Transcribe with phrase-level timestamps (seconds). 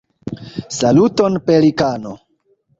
[0.77, 2.11] Saluton Pelikano!